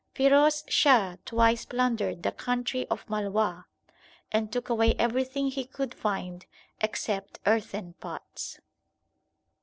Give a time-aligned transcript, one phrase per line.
[0.15, 3.67] Firoz Shah twice plundered the country of Malwa,
[4.31, 6.47] and took away everything he could find
[6.79, 8.59] except earthen pots.